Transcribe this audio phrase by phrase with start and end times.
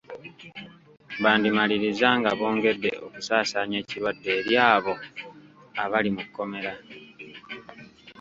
[1.23, 4.93] Bandimaliriza nga bongedde okusaasaanya ekirwadde eri abo
[5.83, 6.73] abali mu kkomera.